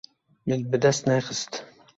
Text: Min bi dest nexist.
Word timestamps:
Min 0.47 0.63
bi 0.69 0.77
dest 0.83 1.07
nexist. 1.09 1.51